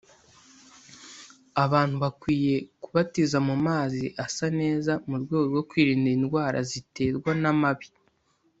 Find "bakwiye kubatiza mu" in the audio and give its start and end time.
2.03-3.55